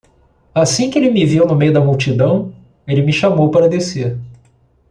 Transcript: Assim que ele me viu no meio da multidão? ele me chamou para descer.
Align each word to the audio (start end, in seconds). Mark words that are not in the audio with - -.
Assim 0.55 0.89
que 0.89 0.97
ele 0.97 1.11
me 1.11 1.23
viu 1.27 1.45
no 1.45 1.55
meio 1.55 1.71
da 1.71 1.79
multidão? 1.79 2.51
ele 2.87 3.03
me 3.03 3.13
chamou 3.13 3.51
para 3.51 3.69
descer. 3.69 4.17